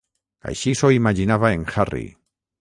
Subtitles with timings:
[0.51, 2.03] Així s'ho imaginava en Harry.